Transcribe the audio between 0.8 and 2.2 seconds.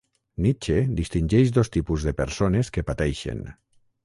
distingeix dos tipus de